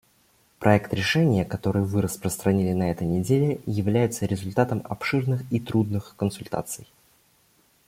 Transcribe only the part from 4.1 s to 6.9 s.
результатом обширных и трудных консультаций.